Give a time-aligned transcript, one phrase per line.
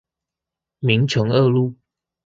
[0.79, 1.75] 明誠二路